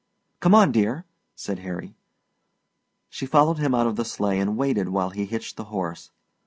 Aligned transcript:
"Come 0.39 0.55
on, 0.55 0.71
dear," 0.71 1.05
said 1.35 1.59
Harry. 1.59 1.93
She 3.07 3.27
followed 3.27 3.59
him 3.59 3.75
out 3.75 3.85
of 3.85 3.97
the 3.97 4.03
sleigh 4.03 4.39
and 4.39 4.57
waited 4.57 4.89
while 4.89 5.11
he 5.11 5.25
hitched 5.27 5.57
the 5.57 5.65
horse. 5.65 6.09